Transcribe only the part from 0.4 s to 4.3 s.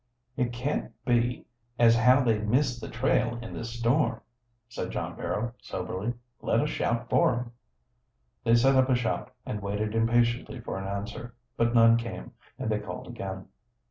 can't be as how they missed the trail in this snow,"